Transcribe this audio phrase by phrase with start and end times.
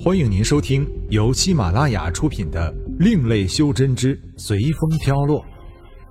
[0.00, 5.42] 欢迎您收听由喜马拉雅出品的《另类修真之随风飘落》，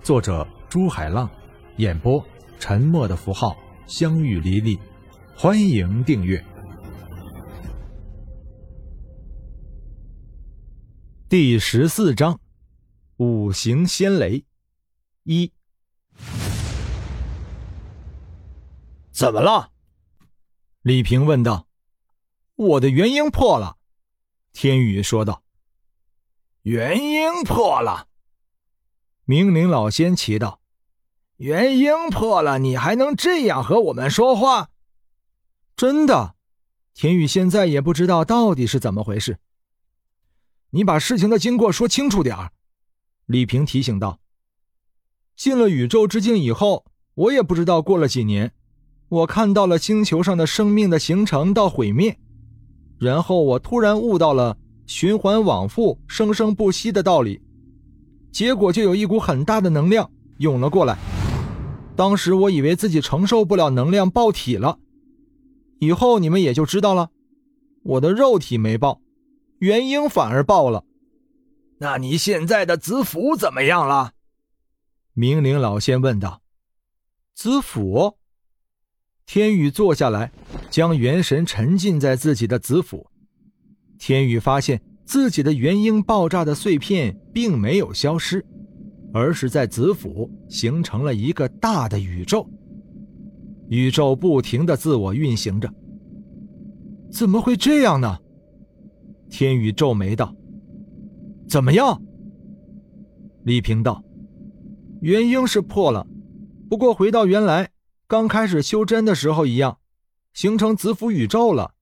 [0.04, 1.30] 作者朱海浪，
[1.78, 2.22] 演播
[2.60, 3.56] 沉默的符号、
[3.88, 4.78] 相遇离离。
[5.38, 6.44] 欢迎订阅。
[11.30, 12.42] 第十四章：
[13.16, 14.44] 五行仙雷
[15.24, 15.54] 一。
[19.12, 19.72] 怎么了？
[20.82, 21.66] 李平问道。
[22.56, 23.77] 我的元婴破了，
[24.60, 25.44] 天宇说道。
[26.64, 28.08] 元婴破了，
[29.24, 30.62] 明灵老仙奇道。
[31.36, 34.72] 元婴破了，你还能这样和我们说话？
[35.76, 36.34] 真的，
[36.96, 39.38] 天宇现在也不知道到底是怎么回事。
[40.72, 42.52] 你把事情的经过说清楚点儿。
[43.28, 44.20] 李平提醒道。
[45.36, 46.84] 进了宇宙之境以后，
[47.14, 48.52] 我也不知道过了几年，
[49.08, 52.20] 我看到了星球上的生命的形成到毁灭。
[53.00, 57.42] 然后我突然悟到了循环往复、生生不息的道理，
[58.32, 60.98] 结果就有一股很大的能量涌了过来。
[61.96, 64.80] 当时我以为自己承受不了能量爆体了，
[65.80, 67.10] 以后你们也就知道了。
[67.84, 69.02] 我的肉体没爆，
[69.60, 70.84] 元婴反而爆了。
[71.80, 74.14] 那你现在的子府怎么样了？
[75.14, 76.42] 明灵老仙问道。
[77.34, 78.18] 子府。
[79.26, 80.32] 天宇坐下来，
[80.70, 83.06] 将元神沉浸在自己的子府。
[83.98, 88.46] 天宇发现自己的元婴爆炸的碎片并没有消失，
[89.14, 92.48] 而是在子府形成了一个大的宇宙。
[93.70, 95.74] 宇宙不停的自我运行着。
[97.12, 98.18] 怎么会这样呢？
[99.30, 100.36] 天宇皱眉道
[101.50, 102.02] ：“怎么样？”
[103.44, 104.04] 李平道
[105.02, 106.06] ：“元婴是破了，
[106.70, 107.70] 不过回到原来。”
[108.08, 109.80] 刚开始修真的时候一样，
[110.38, 111.74] 形成子府宇宙了，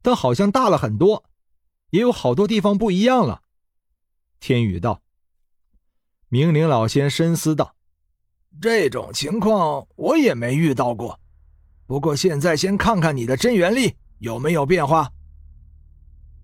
[0.00, 1.24] 但好像大了很多，
[1.90, 3.42] 也有好多地方不一样了。
[4.38, 5.02] 天宇道。
[6.28, 7.74] 明灵老仙深思道
[8.62, 11.18] ：“这种情况我也没遇到过，
[11.84, 15.10] 不过现在先看看你的真元力有没有变化。”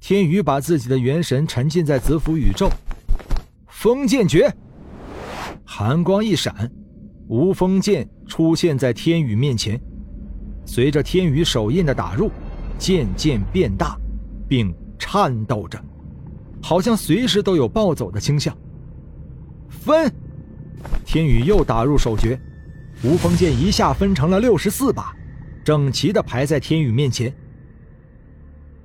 [0.03, 2.69] 天宇把自己的元神沉浸在子府宇宙，
[3.69, 4.53] 风剑诀，
[5.65, 6.73] 寒光一闪。
[7.29, 9.81] 无风剑出现在天宇面前，
[10.65, 12.31] 随着天宇手印的打入，
[12.79, 13.97] 渐渐变大，
[14.49, 15.83] 并颤抖着，
[16.63, 18.57] 好像随时都有暴走的倾向。
[19.69, 20.13] 分，
[21.05, 22.41] 天宇又打入手诀，
[23.03, 25.15] 无锋剑一下分成了六十四把，
[25.65, 27.35] 整齐的排在天宇面前。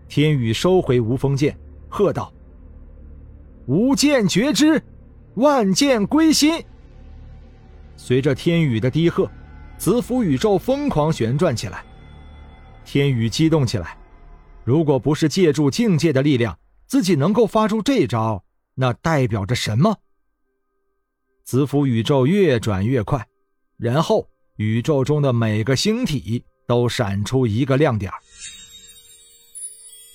[0.07, 1.55] 天宇收回无锋剑，
[1.89, 2.33] 喝道
[3.67, 4.81] ：“无剑绝之，
[5.35, 6.63] 万剑归心。”
[7.97, 9.29] 随着天宇的低喝，
[9.77, 11.83] 子府宇宙疯狂旋转起来。
[12.83, 13.97] 天宇激动起来，
[14.63, 16.57] 如果不是借助境界的力量，
[16.87, 18.43] 自己能够发出这招，
[18.75, 19.97] 那代表着什么？
[21.43, 23.27] 子府宇宙越转越快，
[23.77, 28.11] 然后宇宙中的每个星体都闪出一个亮点。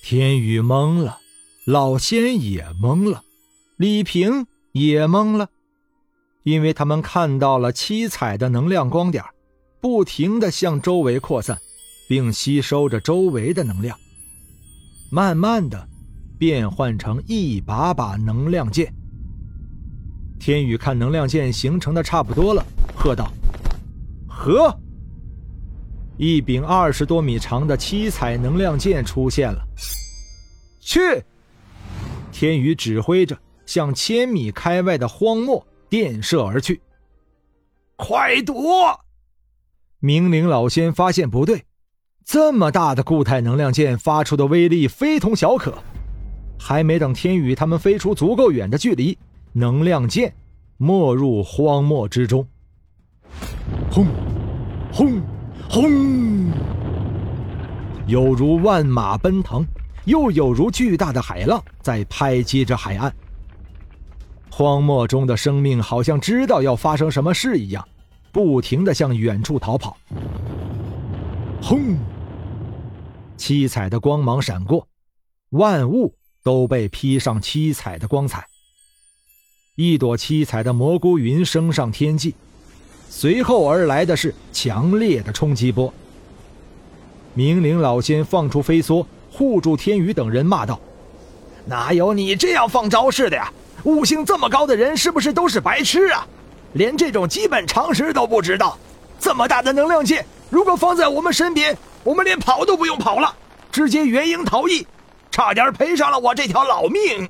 [0.03, 1.19] 天宇懵了，
[1.65, 3.23] 老仙也懵了，
[3.77, 5.49] 李平也懵了。
[6.43, 9.23] 因为他们看到了七彩的能量光点，
[9.83, 11.59] 不停的向周围扩散，
[12.07, 13.99] 并吸收着周围的能量，
[15.11, 15.89] 慢慢的
[16.37, 18.93] 变换成一把把能量剑。
[20.39, 23.29] 天宇看能量剑形成的差不多了，喝道
[24.25, 24.73] ：“和！”
[26.15, 29.61] 一柄二十多米长的七彩能量剑出现了。
[30.79, 31.21] 去！
[32.31, 35.61] 天宇指挥着向千米开外的荒漠。
[35.89, 36.81] 电射而去，
[37.97, 39.02] 快躲！
[40.05, 41.63] 明灵老仙发现不对，
[42.25, 45.73] 这么大的固态能量剑发出的威力非同小可。
[46.59, 49.17] 还没等天宇他们飞出足够远的距离，
[49.53, 50.35] 能量剑
[50.75, 52.45] 没入荒漠之中。
[53.89, 54.05] 轰！
[54.91, 55.21] 轰！
[55.69, 56.51] 轰！
[58.05, 59.65] 有如万马奔腾，
[60.03, 63.15] 又有如巨大的海浪在拍击着海岸。
[64.51, 67.87] 荒漠中的生命好像知道要发生什么事一样，
[68.33, 69.95] 不停的向远处逃跑。
[71.61, 71.95] 轰！
[73.37, 74.87] 七彩的光芒闪过，
[75.51, 78.45] 万物都被披上七彩的光彩。
[79.75, 82.33] 一朵七彩的蘑菇云升上天际，
[83.07, 85.93] 随后而来的是强烈的冲击波。
[87.35, 90.79] 明灵老仙放出飞梭，护住天宇等人，骂道
[91.65, 93.53] ：“哪有你这样放招式的呀？”
[93.85, 96.27] 悟性这么高的人是不是都是白痴啊？
[96.73, 98.77] 连这种基本常识都不知道？
[99.19, 103.33] 这么大的能量剑，如果放在我们身边，我们连跑都不用跑了，
[103.71, 104.85] 直接元婴逃逸，
[105.31, 107.29] 差点赔上了我这条老命。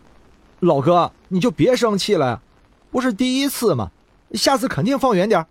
[0.60, 2.42] 老哥，你就别生气了，
[2.90, 3.92] 不是第一次吗？
[4.34, 5.46] 下次肯定放远点。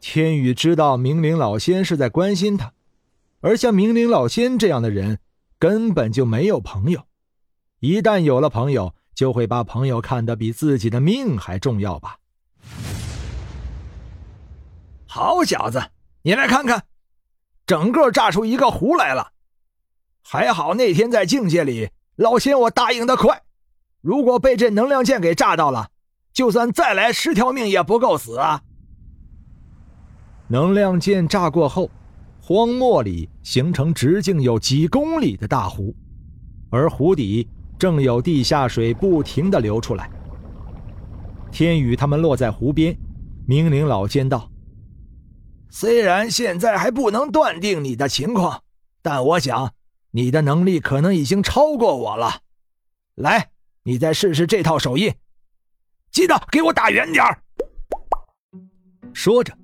[0.00, 2.72] 天宇知道明灵老仙是在关心他，
[3.40, 5.18] 而像明灵老仙这样的人
[5.58, 7.02] 根本就没有朋友，
[7.80, 12.16] 一旦有了朋友，就会把朋友看得比自己的命还重要吧。
[15.18, 15.82] 好小子，
[16.22, 16.84] 你来看看，
[17.66, 19.32] 整个炸出一个湖来了。
[20.22, 23.42] 还好那天在境界里，老仙我答应的快。
[24.00, 25.90] 如果被这能量剑给炸到了，
[26.32, 28.62] 就算再来十条命也不够死啊！
[30.46, 31.90] 能量剑炸过后，
[32.40, 35.92] 荒漠里形成直径有几公里的大湖，
[36.70, 40.08] 而湖底正有地下水不停的流出来。
[41.50, 42.96] 天宇他们落在湖边，
[43.48, 44.48] 明灵老仙道
[45.70, 48.62] ：“虽然现在还不能断定你的情况，
[49.02, 49.74] 但我想
[50.10, 52.42] 你的能力可能已经超过我了。
[53.14, 53.50] 来。”
[53.84, 55.14] 你再试试这套手印，
[56.10, 57.42] 记得给我打远点儿。
[59.14, 59.56] 说着，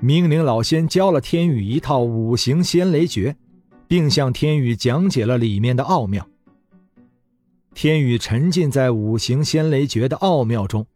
[0.00, 3.36] 明灵老仙教了天宇一套五行仙雷诀，
[3.88, 6.24] 并向天宇讲解了里面的奥妙。
[7.74, 10.86] 天宇沉浸在五行仙雷诀的奥妙中，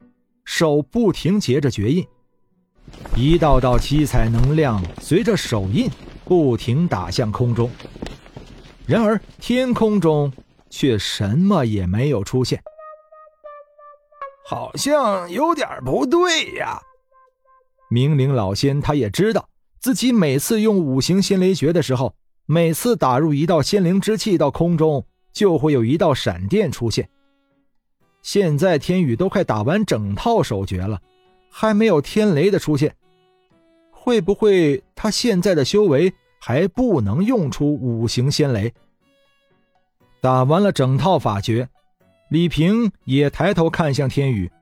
[0.45, 2.07] 手不停结着诀印，
[3.17, 5.91] 一道道七彩能量随着手印
[6.25, 7.71] 不停打向空中。
[8.87, 10.33] 然而，天空中
[10.71, 12.63] 却什么也没有出现。
[14.49, 16.81] 好像有点不对呀！
[17.91, 19.49] 明灵老仙他也知道
[19.81, 22.15] 自己每次用五行仙雷诀的时候，
[22.47, 27.09] 每次打入一道仙灵之气到空中，就会有一道闪电出现。
[28.23, 31.01] 现在天宇都快打完整套手诀了，
[31.59, 32.95] 还没有天雷的出现，
[33.91, 38.75] 会不会他现在的修为还不能用出五行仙雷？
[40.21, 41.67] 打完了整套法诀。
[42.29, 44.53] 李平也抬头看向天宇，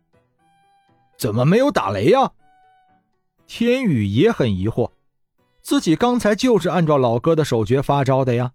[1.18, 2.30] 怎么没有打雷呀？
[3.48, 4.92] 天宇也很疑惑，
[5.62, 8.52] 自己刚才就是按照老哥的手诀发招的呀。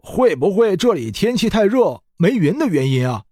[0.00, 3.24] 会不会这里天气太热没云的原因啊？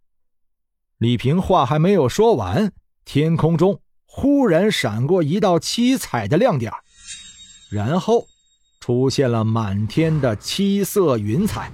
[0.96, 2.72] 李平话还没有说完，
[3.06, 6.73] 天空中忽然闪过一道七彩的亮点，
[7.70, 8.26] 然后
[8.81, 11.70] 出现了满天的七色云彩，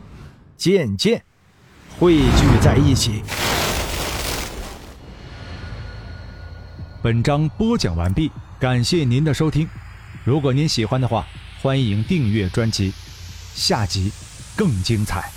[0.58, 1.24] 渐渐。
[1.98, 3.22] 汇聚在一起。
[7.02, 8.30] 本章播讲完毕，
[8.60, 9.66] 感谢您的收听。
[10.24, 11.26] 如果您喜欢的话，
[11.62, 12.92] 欢迎订阅专辑，
[13.54, 14.12] 下集
[14.54, 15.30] 更精彩。